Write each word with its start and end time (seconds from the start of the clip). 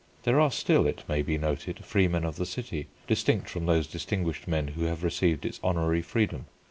There 0.23 0.39
are 0.39 0.49
still, 0.49 0.87
it 0.87 1.03
may 1.07 1.21
be 1.21 1.37
noted, 1.37 1.85
freemen 1.85 2.25
of 2.25 2.37
the 2.37 2.45
city, 2.47 2.87
distinct 3.05 3.51
from 3.51 3.67
those 3.67 3.85
distinguished 3.85 4.47
men 4.47 4.69
who 4.69 4.85
have 4.85 5.03
received 5.03 5.45
its 5.45 5.59
honorary 5.63 6.01
freedom. 6.01 6.47